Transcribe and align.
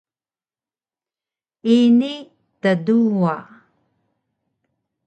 Ini 1.77 2.13
tduwa! 2.61 3.35